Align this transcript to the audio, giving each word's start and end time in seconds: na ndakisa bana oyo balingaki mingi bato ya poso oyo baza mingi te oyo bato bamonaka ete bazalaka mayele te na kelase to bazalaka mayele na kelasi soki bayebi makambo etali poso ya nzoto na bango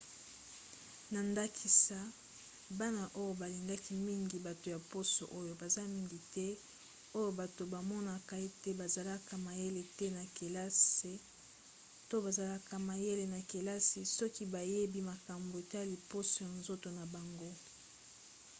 na 1.11 1.19
ndakisa 1.29 1.99
bana 2.79 3.03
oyo 3.21 3.33
balingaki 3.41 3.93
mingi 4.07 4.37
bato 4.47 4.67
ya 4.75 4.79
poso 4.91 5.23
oyo 5.39 5.53
baza 5.61 5.81
mingi 5.95 6.19
te 6.33 6.47
oyo 7.17 7.29
bato 7.39 7.61
bamonaka 7.73 8.33
ete 8.47 8.69
bazalaka 8.79 9.33
mayele 9.45 9.81
te 9.97 10.07
na 10.17 10.23
kelase 10.37 11.13
to 12.09 12.15
bazalaka 12.25 12.75
mayele 12.89 13.25
na 13.33 13.39
kelasi 13.51 13.99
soki 14.17 14.43
bayebi 14.53 14.99
makambo 15.11 15.53
etali 15.63 15.95
poso 16.11 16.35
ya 16.45 16.51
nzoto 16.59 16.87
na 16.97 17.03
bango 17.13 17.49